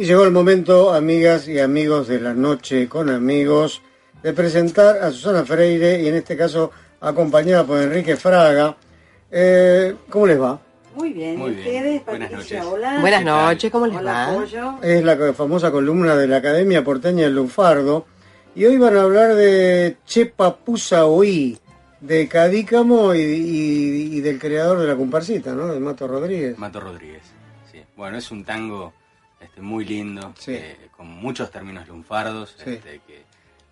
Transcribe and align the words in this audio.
Y 0.00 0.04
llegó 0.06 0.24
el 0.24 0.30
momento, 0.30 0.94
amigas 0.94 1.46
y 1.46 1.58
amigos 1.58 2.08
de 2.08 2.20
la 2.20 2.32
noche 2.32 2.88
con 2.88 3.10
amigos, 3.10 3.82
de 4.22 4.32
presentar 4.32 4.96
a 4.96 5.10
Susana 5.10 5.44
Freire 5.44 6.00
y 6.00 6.08
en 6.08 6.14
este 6.14 6.38
caso 6.38 6.70
acompañada 7.02 7.64
por 7.64 7.78
Enrique 7.82 8.16
Fraga. 8.16 8.74
Eh, 9.30 9.94
¿Cómo 10.08 10.26
les 10.26 10.40
va? 10.40 10.58
Muy 10.94 11.12
bien, 11.12 11.36
Muy 11.36 11.50
¿y 11.50 11.54
bien. 11.56 11.66
ustedes? 11.66 12.06
Buenas 12.06 12.30
Patricia, 12.30 12.58
noches. 12.60 12.72
hola. 12.72 12.98
Buenas 13.00 13.24
noches, 13.26 13.70
¿cómo 13.70 13.86
les 13.88 13.96
Hola, 13.98 14.12
va? 14.30 14.34
Pollo. 14.40 14.74
Es 14.82 15.04
la 15.04 15.34
famosa 15.34 15.70
columna 15.70 16.16
de 16.16 16.28
la 16.28 16.36
Academia 16.38 16.82
Porteña 16.82 17.24
del 17.24 17.34
Lunfardo. 17.34 18.06
Y 18.54 18.64
hoy 18.64 18.78
van 18.78 18.96
a 18.96 19.02
hablar 19.02 19.34
de 19.34 19.98
Chepa 20.06 20.56
Pusa 20.56 21.04
Oí, 21.04 21.58
de 22.00 22.26
Cadícamo 22.26 23.14
y, 23.14 23.18
y- 23.20 24.16
y 24.16 24.20
del 24.22 24.38
creador 24.38 24.78
de 24.78 24.86
la 24.86 24.96
comparsita, 24.96 25.52
¿no? 25.52 25.66
De 25.68 25.78
Mato 25.78 26.08
Rodríguez. 26.08 26.56
Mato 26.56 26.80
Rodríguez. 26.80 27.22
Sí. 27.70 27.80
Bueno, 27.98 28.16
es 28.16 28.30
un 28.30 28.44
tango 28.46 28.94
este, 29.40 29.60
muy 29.60 29.84
lindo, 29.84 30.34
Sí. 30.38 30.52
eh, 30.54 30.88
con 30.96 31.08
muchos 31.08 31.50
términos 31.50 31.88
lunfardos, 31.88 32.56
Sí. 32.62 32.70
este, 32.74 33.00
que, 33.06 33.24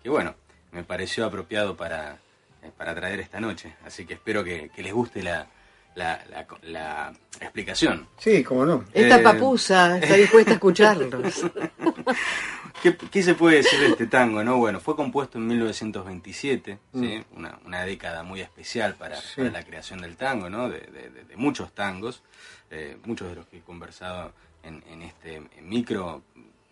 que, 0.03 0.09
bueno, 0.09 0.35
me 0.71 0.83
pareció 0.83 1.25
apropiado 1.25 1.75
para, 1.77 2.17
eh, 2.63 2.71
para 2.77 2.93
traer 2.95 3.19
esta 3.19 3.39
noche. 3.39 3.75
Así 3.85 4.05
que 4.05 4.15
espero 4.15 4.43
que, 4.43 4.69
que 4.75 4.81
les 4.83 4.93
guste 4.93 5.21
la, 5.23 5.47
la, 5.95 6.23
la- 6.29 6.45
la 6.63 7.13
explicación. 7.41 8.07
Sí, 8.17 8.43
cómo 8.43 8.65
no. 8.65 8.85
Esta 8.93 9.19
Eh, 9.19 9.23
papusa 9.23 9.97
está 9.97 10.15
dispuesta 10.15 10.51
a 10.51 10.53
escucharlos. 10.55 11.11
¿Qué, 12.81 12.95
qué 12.95 13.23
se 13.23 13.35
puede 13.35 13.57
decir 13.57 13.77
de 13.79 13.87
este 13.87 14.07
tango? 14.07 14.41
no 14.43 14.57
Bueno, 14.57 14.79
fue 14.79 14.95
compuesto 14.95 15.37
en 15.37 15.47
1927, 15.47 16.79
¿sí? 16.93 17.23
una, 17.35 17.59
una 17.65 17.83
década 17.83 18.23
muy 18.23 18.39
especial 18.41 18.95
para, 18.95 19.17
Mm. 19.17 19.21
Sí. 19.21 19.35
para 19.37 19.49
la 19.51 19.63
creación 19.63 20.01
del 20.01 20.15
tango, 20.15 20.49
¿no? 20.49 20.69
de, 20.69 20.79
de- 20.79 21.09
de- 21.09 21.23
de 21.25 21.35
muchos 21.37 21.73
tangos. 21.73 22.23
Eh, 22.71 22.97
muchos 23.03 23.27
de 23.29 23.35
los 23.35 23.47
que 23.47 23.57
he 23.57 23.61
conversado 23.61 24.31
en, 24.63 25.01
este 25.01 25.41
micro 25.61 26.23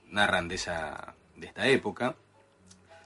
narran 0.09 0.48
de, 0.48 0.55
esa, 0.55 1.16
de 1.36 1.48
esta 1.48 1.68
época. 1.68 2.16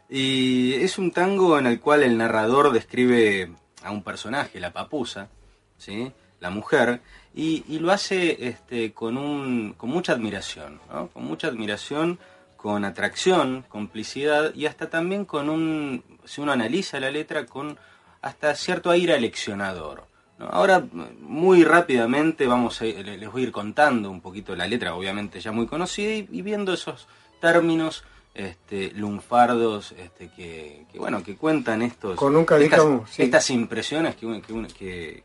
Y 0.09 0.73
es 0.73 0.97
un 0.97 1.11
tango 1.11 1.57
en 1.57 1.67
el 1.67 1.79
cual 1.79 2.03
el 2.03 2.17
narrador 2.17 2.71
describe 2.71 3.51
a 3.83 3.91
un 3.91 4.03
personaje, 4.03 4.59
la 4.59 4.73
papusa, 4.73 5.29
¿sí? 5.77 6.11
la 6.39 6.49
mujer, 6.49 7.01
y, 7.33 7.79
lo 7.79 7.91
hace 7.91 8.47
este, 8.47 8.91
con, 8.91 9.17
un, 9.17 9.73
con 9.77 9.89
mucha 9.89 10.11
admiración, 10.11 10.81
con 11.13 11.23
mucha 11.23 11.47
admiración, 11.47 12.19
con 12.57 12.83
atracción, 12.83 13.63
complicidad 13.69 14.53
y 14.53 14.65
hasta 14.65 14.89
también 14.89 15.25
con 15.25 15.49
un, 15.49 16.03
si 16.25 16.41
uno 16.41 16.51
analiza 16.51 16.99
la 16.99 17.09
letra, 17.09 17.45
con 17.45 17.77
hasta 18.21 18.53
cierto 18.55 18.91
aire 18.91 19.15
aleccionador. 19.15 20.10
Ahora, 20.49 20.83
muy 21.21 21.63
rápidamente, 21.63 22.47
vamos 22.47 22.81
a, 22.81 22.85
le- 22.85 23.17
les 23.17 23.31
voy 23.31 23.41
a 23.43 23.45
ir 23.45 23.51
contando 23.51 24.09
un 24.09 24.21
poquito 24.21 24.55
la 24.55 24.67
letra, 24.67 24.95
obviamente 24.95 25.39
ya 25.39 25.51
muy 25.51 25.67
conocida, 25.67 26.11
y, 26.13 26.27
y 26.31 26.41
viendo 26.41 26.73
esos 26.73 27.07
términos 27.39 28.03
este, 28.33 28.91
lunfardos 28.91 29.93
este, 29.97 30.29
que, 30.35 30.85
que, 30.91 30.97
bueno, 30.99 31.21
que 31.23 31.35
cuentan 31.35 31.81
estos, 31.81 32.15
Con 32.15 32.35
un 32.35 32.41
estas, 32.43 32.57
cadícamo, 32.57 33.05
sí. 33.09 33.23
estas 33.23 33.49
impresiones 33.49 34.15
que, 34.15 35.23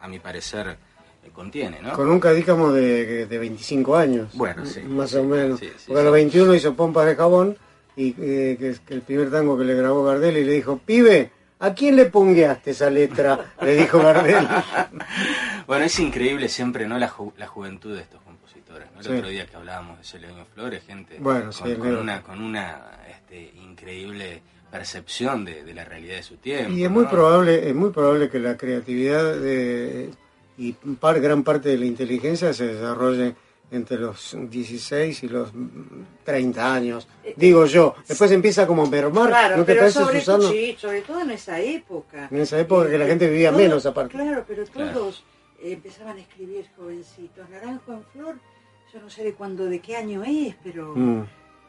a 0.00 0.08
mi 0.08 0.18
parecer 0.18 0.76
eh, 1.24 1.30
contiene, 1.32 1.80
¿no? 1.82 1.92
Con 1.92 2.08
un 2.10 2.18
cadícamo 2.20 2.72
de, 2.72 3.26
de 3.26 3.38
25 3.38 3.96
años. 3.96 4.28
Bueno, 4.34 4.64
sí. 4.64 4.80
Más 4.82 5.14
o 5.14 5.24
menos. 5.24 5.60
Porque 5.86 6.00
a 6.00 6.04
los 6.04 6.12
21 6.12 6.54
hizo 6.54 6.74
Pompas 6.74 7.06
de 7.06 7.16
Jabón, 7.16 7.56
y 7.96 8.14
eh, 8.18 8.56
que 8.58 8.70
es 8.70 8.80
que 8.80 8.94
el 8.94 9.02
primer 9.02 9.30
tango 9.30 9.56
que 9.58 9.64
le 9.64 9.74
grabó 9.74 10.04
Gardel, 10.04 10.36
y 10.38 10.44
le 10.44 10.52
dijo, 10.52 10.78
pibe, 10.84 11.30
¿a 11.58 11.74
quién 11.74 11.96
le 11.96 12.06
pungueaste 12.06 12.70
esa 12.72 12.90
letra? 12.90 13.54
Le 13.62 13.76
dijo 13.76 13.98
Gardel. 13.98 14.46
Bueno, 15.66 15.84
es 15.84 15.98
increíble 15.98 16.48
siempre, 16.48 16.86
¿no? 16.86 16.96
La, 16.96 17.10
ju- 17.10 17.32
la 17.38 17.48
juventud 17.48 17.92
de 17.96 18.02
estos 18.02 18.20
compositores, 18.22 18.86
¿no? 18.94 19.00
El 19.00 19.06
Sí. 19.06 19.12
otro 19.14 19.28
día 19.28 19.46
que 19.46 19.56
hablábamos 19.56 19.98
de 19.98 20.04
Celedonio 20.04 20.46
Flores, 20.54 20.84
gente 20.86 21.16
Bueno, 21.18 21.44
con, 21.46 21.52
sí, 21.52 21.74
con 21.74 21.96
una, 21.96 22.22
con 22.22 22.40
una 22.40 22.82
este, 23.10 23.52
increíble 23.60 24.42
percepción 24.70 25.44
de, 25.44 25.64
de 25.64 25.74
la 25.74 25.84
realidad 25.84 26.16
de 26.16 26.22
su 26.22 26.36
tiempo. 26.36 26.70
Y 26.72 26.84
es 26.84 26.90
muy 26.90 27.02
¿no? 27.04 27.10
probable, 27.10 27.68
es 27.68 27.74
muy 27.74 27.90
probable 27.90 28.28
que 28.30 28.38
la 28.38 28.56
creatividad 28.56 29.34
de, 29.34 30.10
y 30.56 30.72
par- 30.72 31.20
gran 31.20 31.42
parte 31.42 31.68
de 31.70 31.78
la 31.78 31.86
inteligencia 31.86 32.52
se 32.52 32.66
desarrolle 32.68 33.34
entre 33.70 33.98
los 33.98 34.36
16 34.48 35.22
y 35.24 35.28
los 35.28 35.50
30 36.24 36.74
años, 36.74 37.08
digo 37.36 37.66
yo. 37.66 37.94
Después 38.06 38.30
empieza 38.30 38.66
como 38.66 38.84
a 38.84 38.88
mermar, 38.88 39.28
Claro, 39.28 39.56
¿no 39.58 39.64
te 39.64 39.72
pero 39.72 39.80
parece, 39.82 39.98
sobre, 40.00 40.20
Susana? 40.20 40.48
sí, 40.50 40.76
sobre 40.78 41.02
todo 41.02 41.20
en 41.20 41.30
esa 41.32 41.60
época. 41.60 42.28
En 42.30 42.40
esa 42.40 42.58
época 42.60 42.88
que 42.90 42.98
la 42.98 43.06
gente 43.06 43.28
vivía 43.28 43.50
Todos- 43.50 43.62
menos 43.62 43.86
aparte. 43.86 44.12
Claro, 44.12 44.44
pero 44.46 44.64
todos 44.66 45.24
eh, 45.62 45.72
empezaban 45.72 46.16
a 46.16 46.20
escribir 46.20 46.66
jovencitos. 46.76 47.48
Naranjo 47.50 47.92
en 47.92 48.04
flor, 48.12 48.36
yo 48.92 49.00
no 49.00 49.10
sé 49.10 49.24
de 49.24 49.34
cuándo, 49.34 49.64
de 49.66 49.80
qué 49.80 49.96
año 49.96 50.22
es, 50.24 50.54
pero 50.62 50.92
Mm. 50.94 51.22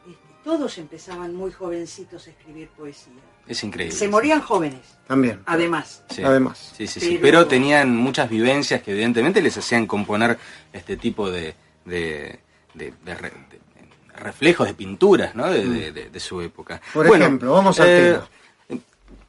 este, 0.08 0.34
todos 0.44 0.78
empezaban 0.78 1.34
muy 1.34 1.50
jovencitos 1.50 2.26
a 2.26 2.30
escribir 2.30 2.68
poesía. 2.68 3.12
Es 3.46 3.64
increíble. 3.64 3.96
Se 3.96 4.08
morían 4.08 4.40
jóvenes, 4.42 4.98
También, 5.06 5.40
además. 5.46 6.04
Sí. 6.10 6.22
además. 6.22 6.74
Sí, 6.76 6.86
sí, 6.86 7.00
sí. 7.00 7.08
Pero- 7.12 7.22
Pero 7.22 7.46
tenían 7.48 7.96
muchas 7.96 8.28
vivencias 8.28 8.82
que 8.82 8.92
evidentemente 8.92 9.40
les 9.40 9.56
hacían 9.56 9.86
componer 9.86 10.38
este 10.72 10.96
tipo 10.98 11.30
de, 11.30 11.54
de, 11.88 12.40
de- 12.74 12.92
de 13.04 13.14
re- 13.14 13.30
de 13.50 13.58
reflejos, 14.14 14.66
de 14.66 14.74
pinturas, 14.74 15.34
¿no? 15.34 15.48
De, 15.50 15.92
de 15.92 16.20
su 16.20 16.40
época. 16.40 16.76
Mm. 16.76 16.92
Por 16.94 17.06
Bueno, 17.08 17.24
ejemplo, 17.24 17.52
vamos 17.52 17.78
al 17.80 17.88
eh, 17.88 18.12
tema. 18.12 18.28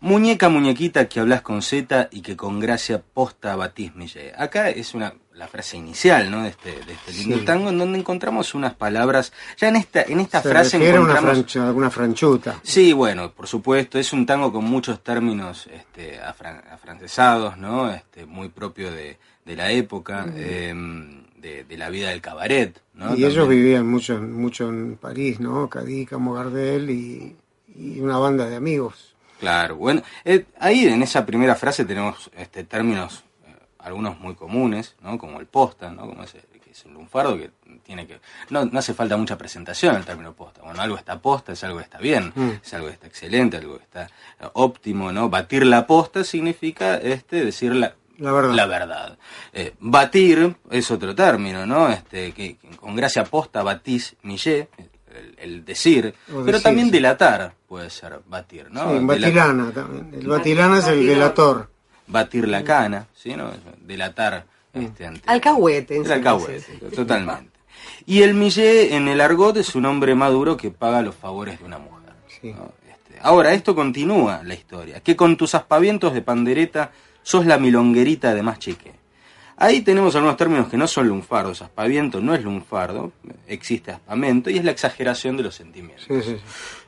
Muñeca, 0.01 0.47
muñequita 0.47 1.09
que 1.09 1.19
hablas 1.19 1.41
con 1.41 1.61
Z 1.61 2.07
y 2.11 2.21
que 2.21 2.37
con 2.37 2.61
gracia 2.61 3.01
posta 3.13 3.57
batís 3.57 3.93
mi 3.95 4.07
ye. 4.07 4.31
Acá 4.37 4.69
es 4.69 4.93
una 4.93 5.13
la 5.33 5.47
frase 5.47 5.75
inicial, 5.77 6.31
¿no? 6.31 6.43
De 6.43 6.49
este, 6.49 6.71
de 6.85 6.93
este 6.93 7.11
lindo 7.13 7.37
Sí. 7.39 7.45
tango, 7.45 7.69
en 7.69 7.77
donde 7.77 7.99
encontramos 7.99 8.53
unas 8.55 8.73
palabras. 8.75 9.31
Ya 9.57 9.67
en 9.69 9.75
esta, 9.77 10.01
en 10.03 10.19
esta 10.21 10.41
Se 10.41 10.49
frase 10.49 10.77
una, 10.77 10.87
encontramos. 10.89 11.37
franchu- 11.37 11.61
alguna 11.65 11.89
franchuta. 11.89 12.59
Sí, 12.63 12.93
bueno, 12.93 13.31
por 13.33 13.47
supuesto, 13.47 13.99
es 13.99 14.11
un 14.13 14.25
tango 14.25 14.51
con 14.53 14.63
muchos 14.65 15.01
términos 15.03 15.67
este, 15.71 16.19
afran- 16.21 16.63
afrancesados, 16.71 17.57
¿no? 17.57 17.89
Este, 17.91 18.25
muy 18.25 18.47
propio 18.49 18.91
de, 18.91 19.17
de 19.45 19.55
la 19.55 19.69
época, 19.71 20.25
eh, 20.35 20.73
de, 21.41 21.63
de 21.63 21.77
la 21.77 21.89
vida 21.89 22.09
del 22.09 22.21
cabaret, 22.21 22.79
¿no? 22.93 23.15
y 23.15 23.23
ellos 23.25 23.47
vivían 23.47 23.87
mucho, 23.87 24.15
en- 24.15 24.33
mucho 24.33 24.69
en 24.69 24.97
París, 24.97 25.39
¿no? 25.39 25.69
Cadícamo, 25.69 26.33
Gardel 26.33 26.89
y, 26.89 27.35
y 27.75 27.99
una 27.99 28.17
banda 28.17 28.47
de 28.49 28.55
amigos. 28.55 29.15
Claro, 29.39 29.77
bueno, 29.77 30.01
eh, 30.25 30.45
ahí 30.59 30.85
en 30.85 31.01
esa 31.01 31.25
primera 31.25 31.55
frase 31.55 31.85
tenemos 31.85 32.29
este, 32.37 32.63
términos, 32.65 33.23
eh, 33.47 33.55
algunos 33.79 34.19
muy 34.19 34.35
comunes, 34.35 34.95
¿no? 35.01 35.17
Como 35.17 35.39
el 35.39 35.45
posta, 35.45 35.89
¿no? 35.91 36.07
Como 36.07 36.23
ese, 36.23 36.39
que 36.63 36.71
es 36.71 36.83
un 36.85 36.93
lunfardo 36.95 37.37
que 37.37 37.49
tiene 37.83 38.05
que... 38.05 38.19
No, 38.49 38.65
no 38.65 38.77
hace 38.79 38.93
falta 38.93 39.15
mucha 39.15 39.37
presentación 39.37 39.95
el 39.95 40.03
término 40.05 40.33
posta. 40.33 40.61
Bueno, 40.61 40.81
algo 40.81 40.97
está 40.97 41.19
posta, 41.21 41.53
es 41.53 41.63
algo 41.63 41.77
que 41.77 41.85
está 41.85 41.97
bien, 41.99 42.33
Mm. 42.35 42.49
es 42.63 42.73
algo 42.73 42.87
que 42.87 42.93
está 42.93 43.07
excelente, 43.07 43.55
algo 43.57 43.77
que 43.77 43.83
está 43.83 44.03
eh, 44.41 44.47
óptimo, 44.53 45.11
¿no? 45.13 45.29
Batir 45.29 45.65
la 45.65 45.87
posta 45.87 46.23
significa 46.25 46.97
este, 46.97 47.45
decir 47.45 47.73
la, 47.73 47.95
La 48.19 48.31
verdad. 48.31 48.53
La 48.53 48.65
verdad. 48.65 49.17
Eh, 49.53 49.73
batir 49.79 50.55
es 50.69 50.91
otro 50.91 51.15
término, 51.15 51.65
¿no? 51.65 51.89
Este, 51.89 52.31
que, 52.33 52.57
que 52.57 52.69
con 52.77 52.95
gracia 52.95 53.23
posta 53.23 53.63
batís 53.63 54.15
millé, 54.23 54.67
el, 55.15 55.35
el 55.39 55.65
decir, 55.65 56.13
O 56.29 56.39
pero 56.39 56.43
decir, 56.45 56.61
también 56.63 56.87
sí. 56.87 56.91
delatar 56.93 57.53
puede 57.67 57.89
ser 57.89 58.19
batir, 58.27 58.69
¿no? 58.71 58.91
Sí, 58.91 58.99
Batilana 59.05 59.71
también. 59.71 60.09
El 60.21 60.27
Batilana 60.27 60.79
es 60.79 60.87
el 60.87 61.05
delator. 61.07 61.69
batir 62.07 62.47
la 62.47 62.63
cana, 62.63 63.07
¿sí? 63.15 63.35
¿no? 63.35 63.51
Delatar 63.81 64.45
este, 64.73 65.05
ante- 65.07 65.21
Alcahuete, 65.27 65.97
El 65.97 66.11
alcahuete, 66.11 66.73
totalmente. 66.95 67.57
Y 68.05 68.21
el 68.23 68.33
millé 68.33 68.95
en 68.95 69.07
el 69.07 69.21
argot 69.21 69.55
es 69.57 69.75
un 69.75 69.85
hombre 69.85 70.13
maduro 70.15 70.57
que 70.57 70.71
paga 70.71 71.01
los 71.01 71.15
favores 71.15 71.59
de 71.59 71.65
una 71.65 71.77
mujer. 71.79 72.13
Sí. 72.41 72.53
¿no? 72.53 72.71
Este, 72.87 73.19
ahora, 73.21 73.53
esto 73.53 73.73
continúa 73.75 74.41
la 74.43 74.53
historia. 74.53 74.99
Que 75.01 75.15
con 75.15 75.37
tus 75.37 75.55
aspavientos 75.55 76.13
de 76.13 76.21
pandereta 76.21 76.91
sos 77.23 77.45
la 77.45 77.57
milonguerita 77.57 78.33
de 78.33 78.43
más 78.43 78.59
chique. 78.59 78.91
Ahí 79.61 79.81
tenemos 79.81 80.15
algunos 80.15 80.37
términos 80.37 80.69
que 80.69 80.77
no 80.77 80.87
son 80.87 81.07
lunfardos. 81.09 81.61
Aspaviento 81.61 82.21
no 82.21 82.33
es 82.33 82.41
lunfardo, 82.43 83.11
existe 83.47 83.91
aspamento 83.91 84.49
y 84.49 84.57
es 84.57 84.63
la 84.63 84.71
exageración 84.71 85.35
de 85.35 85.43
los 85.43 85.55
sentimientos. 85.55 86.05
Sí, 86.07 86.21
sí, 86.21 86.35
sí. 86.37 86.41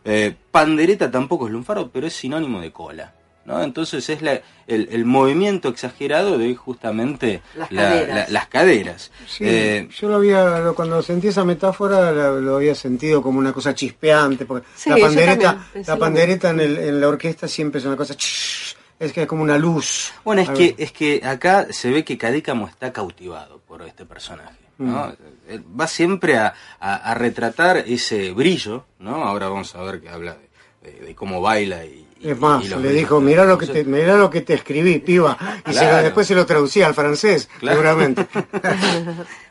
Eh, 0.06 0.33
pandereta 0.51 1.12
tampoco 1.12 1.48
es 1.48 1.51
lunfardo, 1.54 1.89
pero 1.92 2.07
es 2.07 2.13
sinónimo 2.13 2.62
de 2.62 2.72
cola. 2.72 3.13
¿no? 3.44 3.62
Entonces 3.63 4.07
es 4.07 4.22
la- 4.22 4.39
el, 4.68 4.88
el 4.92 5.04
movimiento 5.04 5.68
exagerado 5.69 6.38
de 6.38 6.56
justamente 6.56 7.42
Las 7.56 7.72
la- 7.72 7.81
caderas. 7.81 8.16
la- 8.16 8.28
las 8.30 8.48
caderas. 8.48 9.12
Sí, 9.28 9.44
Eh, 9.48 9.89
yo 10.00 10.10
lo 10.10 10.16
había, 10.18 10.72
cuando 10.75 11.01
sentí 11.01 11.30
esa 11.30 11.44
metáfora 11.44 12.12
la- 12.12 12.30
lo, 12.39 12.57
había 12.57 12.75
sentido 12.75 13.22
como 13.24 13.39
una 13.39 13.51
cosa 13.51 13.74
chispeante, 13.74 14.45
porque 14.45 14.68
Sí, 14.75 14.92
la 14.92 14.98
pandereta, 14.98 15.68
la 15.88 15.98
pandereta 15.98 16.51
en, 16.51 16.60
el- 16.60 16.78
en 16.78 17.01
la 17.01 17.07
orquesta 17.07 17.48
siempre 17.48 17.80
es 17.80 17.86
una 17.86 17.95
cosa, 17.98 18.13
ch- 18.13 18.61
es 19.06 19.13
que 19.13 19.21
es 19.24 19.27
como 19.27 19.44
una 19.44 19.57
luz. 19.57 20.13
Bueno, 20.24 20.42
es 20.42 20.50
A 20.50 20.53
que, 20.53 20.68
ver. 20.68 20.75
es 20.77 20.92
que 20.92 21.21
acá 21.25 21.68
se 21.71 21.89
ve 21.92 22.03
que 22.06 22.18
Cadícamo 22.18 22.68
está 22.68 22.94
cautivado 22.94 23.59
por 23.68 23.81
este 23.81 24.06
personaje. 24.06 24.56
¿no? 24.77 25.07
Mm. 25.07 25.80
Va 25.80 25.88
siempre 25.88 26.38
a, 26.38 26.53
a- 26.80 26.95
a 26.95 27.13
retratar 27.13 27.77
ese 27.77 28.31
brillo, 28.31 28.86
¿no? 29.00 29.24
Ahora 29.24 29.48
vamos 29.50 29.75
a 29.75 29.81
ver 29.83 30.01
que 30.01 30.09
habla 30.09 30.38
de, 30.81 30.92
de- 30.92 31.00
de 31.07 31.15
cómo 31.15 31.39
baila 31.42 31.83
y, 31.86 32.07
Es 32.24 32.39
más, 32.39 32.63
y 32.65 32.69
le 32.69 32.92
dijo, 32.94 33.19
mira 33.21 33.45
lo 33.45 33.57
que 33.57 33.68
te, 33.68 33.83
mirá 33.83 34.15
lo 34.15 34.30
que 34.30 34.42
te 34.42 34.53
escribí, 34.56 35.00
piba. 35.00 35.38
Y 35.69 35.74
se 35.74 35.86
después 35.86 36.25
se 36.27 36.33
lo 36.36 36.45
traducía 36.45 36.88
al 36.88 36.94
francés, 36.95 37.50
Claro. 37.59 37.77
seguramente. 37.77 38.27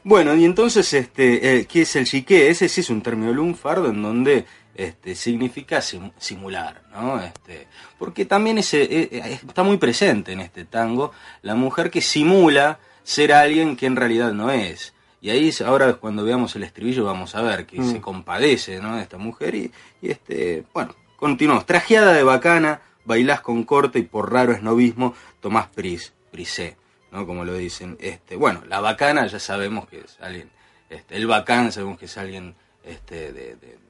Bueno, 0.03 0.35
y 0.35 0.45
entonces, 0.47 0.93
este, 0.95 1.59
eh, 1.59 1.67
¿qué 1.67 1.83
es 1.83 1.95
el 1.97 2.07
chiqué? 2.07 2.49
Ese 2.49 2.69
sí 2.71 2.81
es 2.81 2.89
un 2.91 3.03
término 3.03 3.33
lunfardo 3.33 3.89
en 3.91 4.01
donde 4.03 4.47
este, 4.85 5.15
significa 5.15 5.81
sim- 5.83 6.13
simular, 6.19 6.83
¿no? 6.93 7.21
Este, 7.21 7.67
porque 7.99 8.25
también 8.25 8.59
ese, 8.59 8.83
eh, 8.83 9.09
eh, 9.13 9.41
está 9.47 9.63
muy 9.63 9.77
presente 9.77 10.33
en 10.33 10.41
este 10.41 10.65
tango 10.65 11.13
la 11.43 11.55
mujer 11.55 11.91
que 11.91 12.01
simula 12.01 12.79
ser 13.03 13.33
alguien 13.33 13.77
que 13.77 13.87
en 13.87 13.97
realidad 13.97 14.33
no 14.33 14.51
es. 14.51 14.95
Y 15.21 15.29
ahí 15.31 15.53
ahora 15.67 15.95
cuando 15.95 16.25
veamos 16.25 16.57
el 16.57 16.63
estribillo 16.63 17.05
vamos 17.05 17.35
a 17.35 17.43
ver 17.43 17.67
que 17.67 17.83
se 17.85 18.01
compadece, 18.01 18.81
¿no? 18.81 18.97
de 18.97 19.03
esta 19.03 19.19
mujer 19.19 19.55
y, 19.55 19.71
y 20.01 20.11
este, 20.11 20.65
bueno, 20.73 20.95
continuamos. 21.17 21.67
Trajeada 21.67 22.13
de 22.15 22.23
bacana, 22.23 22.81
bailás 23.05 23.43
con 23.43 23.65
corte 23.65 23.99
y 23.99 24.03
por 24.03 24.33
raro 24.33 24.53
esnovismo 24.53 25.15
tomás 25.41 25.67
pris, 25.69 26.15
prisé. 26.31 26.77
¿no? 27.13 27.27
Como 27.27 27.45
lo 27.45 27.55
dicen. 27.55 27.99
Este, 28.01 28.37
bueno, 28.37 28.63
la 28.67 28.81
bacana 28.81 29.27
ya 29.27 29.39
sabemos 29.41 29.87
que 29.89 29.99
es 29.99 30.17
alguien, 30.21 30.49
este, 30.89 31.17
el 31.17 31.27
bacán 31.27 31.71
sabemos 31.71 31.99
que 31.99 32.07
es 32.07 32.17
alguien 32.17 32.55
este, 32.85 33.33
de, 33.33 33.57
de- 33.57 33.90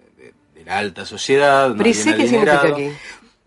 de- 0.60 0.64
la 0.70 0.78
alta 0.78 1.04
sociedad. 1.06 1.70
¿no? 1.70 1.76
Prisé, 1.76 2.14
Bien 2.14 2.16
¿qué 2.16 2.28
significa 2.28 2.62
aquí? 2.62 2.90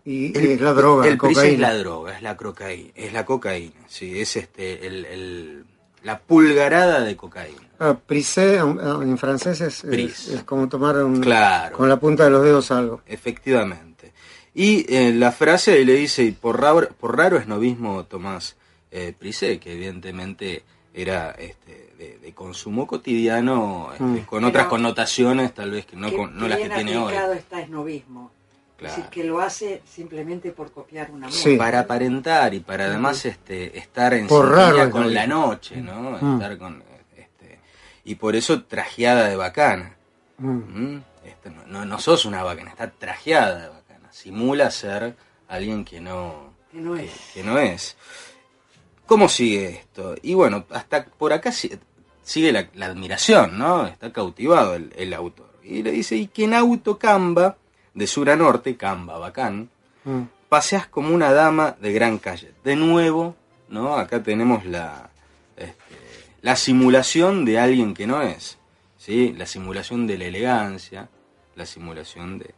Y, 0.06 0.38
es 0.38 0.60
la 0.60 0.72
droga, 0.74 1.06
El 1.08 1.16
prisé 1.16 1.30
es 1.32 1.36
cocaína. 1.46 1.68
la 1.68 1.78
droga, 1.78 2.16
es 2.16 2.22
la 2.22 2.36
cocaína, 2.36 2.90
es 2.94 3.12
la 3.12 3.24
cocaína, 3.24 3.80
sí, 3.88 4.20
es 4.20 4.36
este, 4.36 4.86
el, 4.86 5.04
el- 5.06 5.64
la 6.02 6.18
pulgarada 6.18 7.00
de 7.00 7.16
cocaína. 7.16 7.62
Ah, 7.78 7.96
prisé 8.06 8.56
en, 8.58 9.16
francés 9.16 9.62
es, 9.62 9.82
es, 9.82 9.90
Pris. 9.90 10.28
es 10.28 10.42
como 10.44 10.68
tomar 10.68 10.96
un- 11.02 11.20
Claro. 11.22 11.74
con 11.76 11.88
la 11.88 11.96
punta 11.98 12.24
de 12.24 12.30
los 12.30 12.44
dedos 12.44 12.70
algo. 12.70 13.00
Efectivamente. 13.06 14.12
Y 14.54 14.84
eh, 14.94 15.12
la 15.14 15.32
frase 15.32 15.82
le 15.84 15.94
dice, 15.94 16.22
y 16.22 16.32
por 16.32 16.60
raro, 16.60 16.88
por 17.00 17.16
raro 17.16 17.38
es 17.38 17.46
novismo 17.48 18.04
Tomás 18.04 18.56
eh, 18.90 19.12
Prisé, 19.18 19.58
que 19.58 19.72
evidentemente 19.72 20.62
era 20.92 21.30
este, 21.32 21.83
de, 21.98 22.18
de 22.18 22.32
consumo 22.34 22.86
cotidiano, 22.86 23.88
este, 23.92 24.02
Mm. 24.04 24.18
con 24.24 24.38
Pero- 24.40 24.48
otras 24.48 24.66
connotaciones 24.66 25.52
tal 25.54 25.70
vez 25.70 25.86
que 25.86 25.96
no, 25.96 26.12
con- 26.12 26.36
no 26.36 26.46
las 26.48 26.58
que 26.58 26.64
bien 26.68 26.76
tiene 26.86 26.96
hoy. 26.98 27.14
está 27.36 27.60
esnovismo. 27.60 28.30
Claro. 28.76 28.92
Es 28.92 28.96
decir, 28.96 29.10
que 29.10 29.24
lo 29.24 29.40
hace 29.40 29.82
simplemente 29.88 30.50
por 30.50 30.72
copiar 30.72 31.10
una 31.12 31.28
moda. 31.28 31.38
Sí. 31.38 31.56
Para 31.56 31.80
aparentar 31.80 32.52
y 32.54 32.60
para 32.60 32.86
además 32.86 33.24
este, 33.24 33.78
estar 33.78 34.12
en 34.14 34.26
Por 34.26 34.46
sintonía 34.46 34.66
raro 34.72 34.82
es 34.84 34.88
con 34.90 35.14
la 35.14 35.26
noche, 35.28 35.76
¿no? 35.80 36.18
Mm. 36.20 36.34
Estar 36.34 36.58
con, 36.58 36.82
este, 37.16 37.60
y 38.04 38.16
por 38.16 38.34
eso 38.34 38.64
trajeada 38.64 39.28
de 39.28 39.36
bacana. 39.36 39.94
Mm. 40.38 40.48
¿Mm? 40.96 41.02
Este, 41.24 41.50
no, 41.68 41.84
no, 41.84 41.98
sos 42.00 42.24
una 42.24 42.42
bacana, 42.42 42.70
está 42.70 42.90
trajeada 42.90 43.60
de 43.62 43.68
bacana. 43.68 44.08
Simula 44.10 44.70
ser 44.72 45.14
alguien 45.46 45.84
que 45.84 46.00
no, 46.00 46.52
Que 46.72 46.78
no 46.80 46.94
que, 46.94 47.04
es. 47.04 47.12
que 47.32 47.42
no 47.44 47.58
es. 47.58 47.96
¿Cómo 49.06 49.28
sigue 49.28 49.68
esto? 49.68 50.14
Y 50.22 50.34
bueno, 50.34 50.64
hasta 50.70 51.04
por 51.04 51.32
acá 51.32 51.52
si- 51.52 51.70
sigue 52.22 52.52
la, 52.52 52.68
la 52.74 52.86
admiración, 52.86 53.58
¿no? 53.58 53.86
Está 53.86 54.12
cautivado 54.12 54.74
el, 54.74 54.92
el 54.96 55.12
autor. 55.14 55.50
Y 55.62 55.82
le 55.82 55.90
dice, 55.92 56.16
y 56.16 56.26
que 56.28 56.44
en 56.44 56.54
auto 56.54 56.98
Camba, 56.98 57.56
de 57.94 58.06
sur 58.06 58.28
a 58.30 58.36
norte, 58.36 58.76
Camba, 58.76 59.18
bacán, 59.18 59.68
Mm. 60.06 60.24
paseas 60.50 60.86
como 60.86 61.14
una 61.14 61.32
dama 61.32 61.76
de 61.80 61.90
gran 61.94 62.18
calle. 62.18 62.52
De 62.62 62.76
nuevo, 62.76 63.34
¿no? 63.70 63.96
Acá 63.96 64.22
tenemos 64.22 64.66
la, 64.66 65.08
este, 65.56 65.74
la 66.42 66.56
simulación 66.56 67.46
de 67.46 67.58
alguien 67.58 67.94
que 67.94 68.06
no 68.06 68.20
es, 68.20 68.58
¿sí? 68.98 69.32
La 69.36 69.46
simulación 69.46 70.06
de 70.06 70.18
la 70.18 70.26
elegancia, 70.26 71.08
la 71.56 71.64
simulación 71.64 72.38
de... 72.38 72.54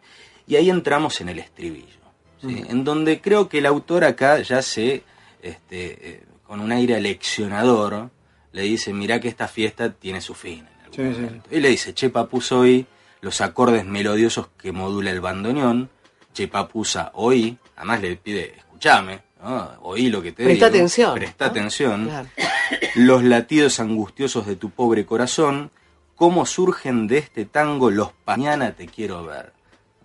Y 0.49 0.57
ahí 0.57 0.71
entramos 0.71 1.21
en 1.21 1.29
el 1.29 1.39
estribillo, 1.39 2.01
¿sí? 2.41 2.65
En 2.69 2.83
donde 2.83 3.21
creo 3.21 3.49
que 3.49 3.59
el 3.59 3.67
autor 3.67 4.03
acá 4.03 4.41
ya 4.41 4.61
se, 4.61 5.05
este, 5.41 6.11
eh, 6.11 6.23
con 6.47 6.61
un 6.61 6.73
aire 6.73 6.95
aleccionador, 6.97 8.11
le 8.53 8.63
dice, 8.63 8.93
mira 8.93 9.21
que 9.21 9.29
esta 9.29 9.49
fiesta 9.49 9.93
tiene 9.93 10.21
su 10.21 10.35
fin. 10.35 10.67
en 10.67 10.85
algún 10.85 10.95
Sí, 10.95 11.15
sí, 11.15 11.21
momento". 11.23 11.49
Y 11.51 11.61
le 11.61 11.69
dice, 11.71 11.95
che 11.95 12.11
papuso 12.11 12.61
oí 12.61 12.87
los 13.21 13.41
acordes 13.41 13.85
melodiosos 13.85 14.49
que 14.57 14.73
modula 14.73 15.11
el 15.11 15.21
bandoneón, 15.21 15.91
che 16.33 16.49
papusa 16.49 17.11
oí, 17.15 17.57
además 17.77 18.01
le 18.01 18.17
pide, 18.17 18.55
escúchame, 18.59 19.23
¿no? 19.43 19.71
oí 19.83 20.09
lo 20.09 20.23
que 20.23 20.33
te 20.33 20.45
Presta 20.45 20.67
digo, 20.67 20.77
atención. 20.77 21.15
presta 21.15 21.47
¿no? 21.47 21.51
atención, 21.51 22.05
Claro. 22.07 22.29
los 22.97 23.23
latidos 23.25 23.81
angustiosos 23.81 24.47
de 24.47 24.57
tu 24.57 24.71
pobre 24.71 25.05
corazón, 25.07 25.71
cómo 26.15 26.47
surgen 26.47 27.07
de 27.09 27.19
este 27.19 27.45
tango 27.45 27.91
los 27.91 28.11
mañana 28.27 28.73
te 28.73 28.87
quiero 28.87 29.25
ver. 29.25 29.53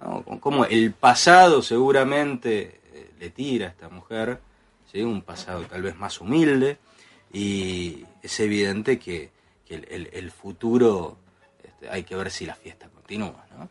¿no? 0.02 0.24
Como 0.40 0.66
el 0.66 0.92
pasado 0.94 1.62
seguramente 1.62 2.82
eh, 2.94 3.12
le 3.20 3.30
tira 3.30 3.68
a 3.68 3.70
esta 3.70 3.88
mujer, 3.90 4.40
un 5.00 5.22
pasado 5.22 5.64
tal 5.64 5.82
vez 5.82 5.96
más 5.98 6.20
humilde, 6.22 6.78
y 7.34 8.04
es 8.22 8.40
evidente 8.42 9.00
que, 9.00 9.32
que 9.66 9.76
el, 9.76 10.10
el- 10.14 10.32
futuro 10.32 11.18
este, 11.64 11.90
hay 11.90 12.04
que 12.04 12.16
ver 12.16 12.30
si 12.30 12.46
la 12.46 12.56
fiesta 12.56 12.90
continúa. 12.90 13.46
¿no? 13.58 13.70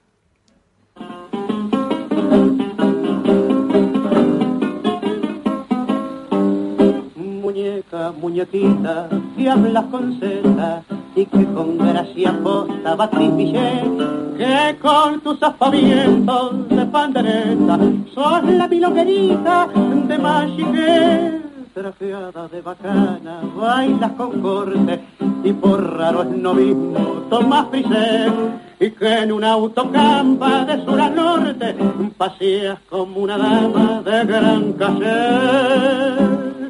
Muñeca, 7.17 8.13
muñequita, 8.13 9.09
si 9.37 9.47
hablas 9.49 9.85
con 9.87 10.19
seta 10.21 10.83
y 11.21 11.27
que 11.27 11.45
con 11.53 11.77
gracia 11.77 12.33
posta 12.43 12.95
batís 12.95 13.37
billete, 13.37 14.05
que 14.39 14.77
con 14.81 15.21
tus 15.21 15.43
aspavientos 15.43 16.69
de 16.69 16.87
pandereta 16.87 17.79
sos 18.15 18.45
la 18.45 18.67
milonguerita 18.67 19.69
de 20.09 20.19
Machiqué, 20.19 21.43
trajeada 21.75 22.49
de 22.49 22.61
bacana, 22.63 23.35
bailas 23.55 24.13
con 24.13 24.41
corte 24.41 25.01
y 25.45 25.53
por 25.53 25.99
raro 25.99 26.23
es 26.23 26.31
novismo 26.31 27.11
tomás 27.29 27.67
prisé 27.67 28.33
y 28.81 28.91
que 28.91 29.13
en 29.23 29.33
un 29.33 29.45
autocampa 29.45 30.65
de 30.65 30.85
sur 30.85 31.01
a 31.01 31.11
norte 31.11 31.77
paseas 32.17 32.79
como 32.89 33.21
una 33.21 33.37
dama 33.37 34.03
de 34.03 34.25
gran 34.25 34.73
calle. 34.73 36.61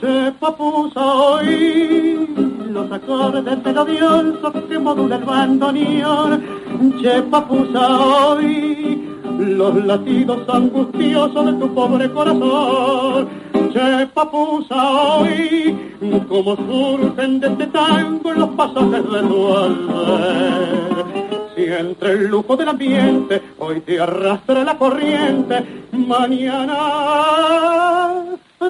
Se 0.00 0.32
papusa 0.38 1.04
hoy 1.04 1.27
los 3.06 3.20
acordes 3.20 3.64
melodiosos 3.64 4.52
que 4.68 4.78
modula 4.78 5.16
el 5.16 5.24
bandoneón. 5.24 6.42
Che 7.00 7.22
papusa 7.22 7.98
hoy 8.00 9.08
los 9.38 9.84
latidos 9.84 10.48
angustiosos 10.48 11.46
de 11.46 11.52
tu 11.54 11.74
pobre 11.74 12.10
corazón. 12.10 13.28
Che 13.72 14.06
papusa 14.14 14.90
hoy 14.90 15.94
como 16.28 16.56
surgen 16.56 17.40
de 17.40 17.48
este 17.48 17.66
tango 17.66 18.32
los 18.32 18.48
pasajes 18.50 19.10
de 19.10 19.20
tu 19.22 19.56
alma. 19.56 20.04
Si 21.54 21.64
entre 21.64 22.12
el 22.12 22.26
lujo 22.28 22.56
del 22.56 22.68
ambiente 22.68 23.42
hoy 23.58 23.80
te 23.80 24.00
arrastra 24.00 24.64
la 24.64 24.78
corriente, 24.78 25.86
mañana 25.92 26.78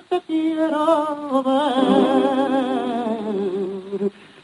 te 0.09 0.21
quiero 0.27 1.43
ver. 1.43 2.98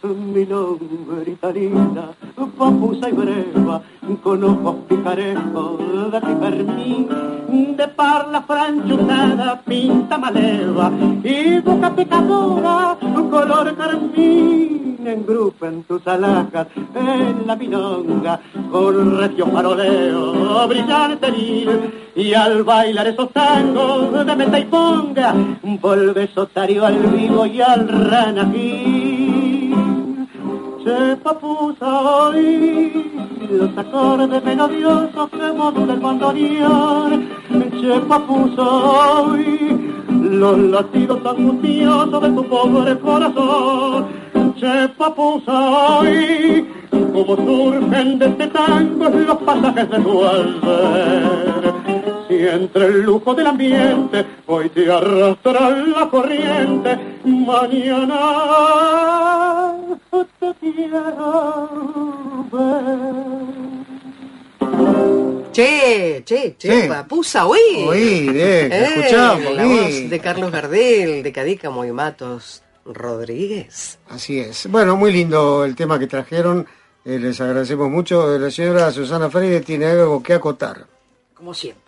Mi 0.04 0.44
nombre 0.44 1.34
linda, 1.54 2.12
papusa 2.58 3.08
y 3.08 3.12
breva, 3.12 3.80
con 4.23 4.44
ojos 4.44 4.76
picarescos 4.87 6.12
de 6.12 6.20
pipermín, 6.20 7.08
de 7.75 7.88
parla 7.88 8.42
franchuzada, 8.42 9.62
pinta 9.62 10.18
maleva, 10.18 10.92
y 11.25 11.58
boca 11.61 11.94
pecadora, 11.96 12.99
color 13.30 13.75
carmín, 13.76 14.99
engrupen 15.06 15.84
tus 15.84 16.06
alhajas 16.06 16.66
en 16.94 17.46
la 17.46 17.56
milonga, 17.56 18.40
con 18.70 19.18
recio 19.18 19.46
faroleo, 19.46 20.68
brillante 20.68 21.30
lil, 21.30 21.70
y 22.14 22.34
al 22.34 22.62
bailar 22.62 23.06
esos 23.06 23.30
tangos 23.32 24.26
de 24.26 24.37
meta 24.37 24.58
y 24.58 24.64
ponga, 24.66 25.34
volves 25.80 26.37
otario 26.37 26.84
al 26.84 26.99
vivo 27.06 27.46
y 27.46 27.62
al 27.62 27.88
ranajín. 27.88 28.93
Se 30.85 31.17
papusa 31.17 32.00
hoy 32.00 33.11
los 33.50 33.79
acordes 33.79 34.45
melodiosos 34.45 35.31
que 35.31 35.53
modula 35.53 35.95
el 35.95 36.00
bandoneón. 36.00 37.26
Se 37.81 38.00
papusa 38.00 38.62
hoy 38.62 39.95
los 40.11 40.59
latidos 40.59 41.25
angustiosos 41.25 42.21
de 42.21 42.29
tu 42.29 42.45
pobre 42.50 42.99
corazón. 42.99 44.09
Se 44.61 44.88
papusa 44.91 45.99
hoy 46.00 46.69
como 46.91 47.35
surgen 47.37 48.19
de 48.19 48.26
este 48.26 48.47
tango 48.49 49.09
los 49.09 49.38
pasajes 49.38 49.91
de 49.91 49.99
tu 50.00 50.23
alber. 50.23 51.73
Si 52.29 52.47
entre 52.47 52.87
el 52.87 53.05
lujo 53.05 53.35
del 53.35 53.47
ambiente 53.47 54.26
hoy 54.47 54.69
te 54.69 54.93
arrastra 54.93 55.71
la 55.71 56.11
corriente, 56.11 56.99
mañana. 57.25 58.21
Che, 65.52 66.22
che, 66.24 66.56
che, 66.58 66.82
Sí. 66.82 66.88
papusa, 66.88 67.46
uy. 67.46 67.58
Oí, 67.86 68.28
bien, 68.28 68.72
Eh, 68.72 68.84
escuchamos, 68.96 69.54
La 69.54 69.62
oí. 69.62 69.68
voz 70.02 70.10
de 70.10 70.20
Carlos 70.20 70.50
Gardel, 70.50 71.22
de 71.22 71.32
Cadica 71.32 71.70
Moimatos 71.70 72.62
Rodríguez. 72.84 73.98
Así 74.08 74.40
es. 74.40 74.66
Bueno, 74.68 74.96
muy 74.96 75.12
lindo 75.12 75.64
el 75.64 75.76
tema 75.76 75.98
que 75.98 76.06
trajeron. 76.08 76.66
Eh, 77.04 77.18
les 77.18 77.40
agradecemos 77.40 77.88
mucho. 77.88 78.36
La 78.38 78.50
señora 78.50 78.90
Susana 78.90 79.30
Freire 79.30 79.60
tiene 79.60 79.86
algo 79.86 80.22
que 80.22 80.34
acotar. 80.34 80.86
Como 81.34 81.54
siempre. 81.54 81.84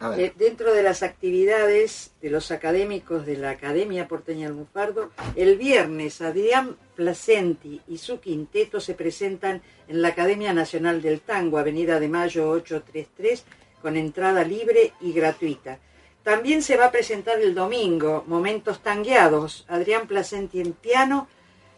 Eh, 0.00 0.32
dentro 0.36 0.74
de 0.74 0.82
las 0.82 1.02
actividades 1.02 2.12
de 2.20 2.28
los 2.28 2.50
académicos 2.50 3.24
de 3.24 3.36
la 3.36 3.50
Academia 3.50 4.08
Porteña 4.08 4.48
Lunfardo, 4.48 5.10
el 5.36 5.56
viernes 5.56 6.20
Adrián 6.20 6.76
Placenti 6.94 7.80
y 7.88 7.98
su 7.98 8.20
quinteto 8.20 8.80
se 8.80 8.94
presentan 8.94 9.62
en 9.88 10.02
la 10.02 10.08
Academia 10.08 10.52
Nacional 10.52 11.00
del 11.00 11.20
Tango, 11.20 11.58
Avenida 11.58 12.00
de 12.00 12.08
Mayo 12.08 12.50
833, 12.50 13.44
con 13.80 13.96
entrada 13.96 14.44
libre 14.44 14.92
y 15.00 15.12
gratuita. 15.12 15.78
También 16.22 16.62
se 16.62 16.76
va 16.76 16.86
a 16.86 16.92
presentar 16.92 17.40
el 17.40 17.54
domingo 17.54 18.24
Momentos 18.26 18.82
Tangueados, 18.82 19.64
Adrián 19.68 20.06
Placenti 20.06 20.60
en 20.60 20.72
piano, 20.72 21.28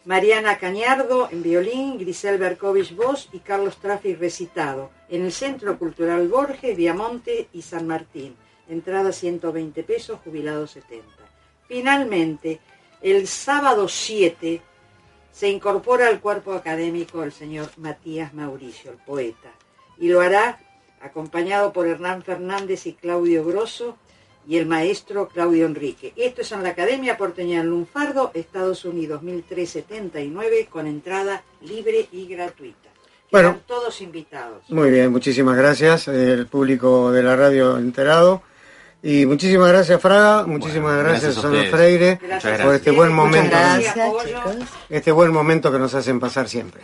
Mariana 0.06 0.56
Cañardo 0.58 1.28
en 1.32 1.42
violín, 1.42 1.98
Grisel 1.98 2.38
Berkovich 2.38 2.94
voz 2.94 3.28
y 3.32 3.40
Carlos 3.40 3.78
Trafi 3.78 4.14
recitado, 4.14 4.90
en 5.08 5.24
el 5.24 5.32
Centro 5.32 5.76
Cultural 5.80 6.28
Borges, 6.28 6.76
Viamonte 6.76 7.48
y 7.52 7.62
San 7.62 7.88
Martín. 7.88 8.36
Entrada 8.68 9.10
120 9.10 9.82
pesos, 9.82 10.20
jubilado 10.22 10.68
70. 10.68 11.04
Finalmente, 11.66 12.60
el 13.02 13.26
sábado 13.26 13.88
7 13.88 14.62
se 15.32 15.48
incorpora 15.48 16.06
al 16.06 16.20
cuerpo 16.20 16.52
académico 16.52 17.24
el 17.24 17.32
señor 17.32 17.70
Matías 17.76 18.32
Mauricio, 18.32 18.92
el 18.92 18.98
poeta, 18.98 19.50
y 19.98 20.08
lo 20.08 20.20
hará 20.20 20.60
acompañado 21.00 21.72
por 21.72 21.88
Hernán 21.88 22.22
Fernández 22.22 22.86
y 22.86 22.92
Claudio 22.92 23.44
Grosso 23.44 23.98
y 24.48 24.56
el 24.58 24.66
maestro 24.66 25.28
Claudio 25.28 25.66
Enrique. 25.66 26.12
Esto 26.16 26.42
es 26.42 26.52
en 26.52 26.62
la 26.62 26.70
Academia 26.70 27.16
Porteña 27.16 27.60
en 27.60 27.66
Lunfardo, 27.68 28.30
Estados 28.34 28.84
Unidos 28.84 29.22
1379, 29.22 30.68
con 30.70 30.86
entrada 30.86 31.42
libre 31.62 32.08
y 32.12 32.26
gratuita. 32.26 32.88
Bueno. 33.32 33.50
Están 33.50 33.64
todos 33.66 34.00
invitados. 34.00 34.62
Muy 34.68 34.90
bien, 34.90 35.10
muchísimas 35.10 35.56
gracias. 35.56 36.08
El 36.08 36.46
público 36.46 37.10
de 37.10 37.22
la 37.22 37.34
radio 37.36 37.76
enterado. 37.78 38.42
Y 39.02 39.26
muchísimas 39.26 39.68
gracias, 39.68 40.00
Fraga. 40.00 40.46
Muchísimas 40.46 40.94
Bueno, 40.94 41.08
gracias, 41.10 41.34
Susana. 41.34 41.64
Freire, 41.70 42.18
Gracias 42.22 42.60
por 42.60 42.74
este 42.74 42.90
buen 42.90 43.12
muchas 43.12 43.32
momento. 43.32 43.56
gracias. 43.56 43.96
Este 44.88 45.12
buen 45.12 45.32
momento 45.32 45.70
que 45.70 45.78
nos 45.78 45.94
hacen 45.94 46.18
pasar 46.18 46.48
siempre. 46.48 46.82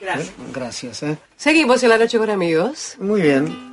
Gracias. 0.00 0.32
Gracias. 0.52 1.02
¿eh? 1.04 1.18
Seguimos 1.36 1.82
en 1.82 1.90
la 1.90 1.98
noche 1.98 2.18
con 2.18 2.30
amigos. 2.30 2.96
Muy 2.98 3.20
bien. 3.22 3.71